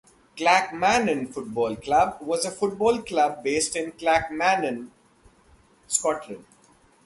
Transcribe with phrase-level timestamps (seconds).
[0.35, 4.89] Clackmannan Football Club was a football club based in Clackmannan,
[5.85, 6.43] Scotland.